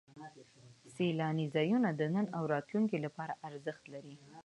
سیلاني 0.95 1.45
ځایونه 1.55 1.89
د 1.95 2.01
نن 2.15 2.25
او 2.37 2.43
راتلونکي 2.53 2.97
لپاره 3.05 3.33
ارزښت 3.47 3.83
لري. 3.93 4.15